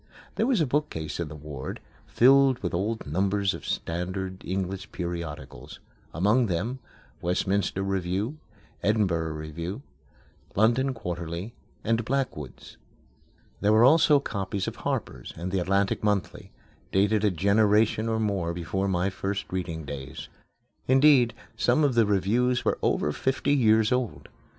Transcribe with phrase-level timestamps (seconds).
[0.33, 5.79] There was a bookcase in the ward, filled with old numbers of standard English periodicals;
[6.11, 6.79] among them:
[7.21, 8.39] Westminster Review,
[8.81, 9.83] Edinburgh Review,
[10.55, 11.53] London Quarterly,
[11.83, 12.77] and Blackwood's.
[13.59, 16.49] There were also copies of Harper's and The Atlantic Monthly,
[16.91, 20.29] dated a generation or more before my first reading days.
[20.87, 24.29] Indeed, some of the reviews were over fifty years old.